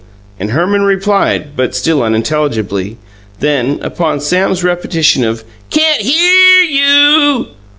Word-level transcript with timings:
and 0.39 0.49
Herman 0.49 0.81
replied, 0.81 1.49
but 1.55 1.75
still 1.75 2.01
unintelligibly; 2.01 2.97
then, 3.39 3.77
upon 3.83 4.19
Sam's 4.19 4.63
repetition 4.63 5.23
of 5.23 5.43
"Can't 5.69 6.01
HEAR 6.01 6.63
you!" 6.63 7.45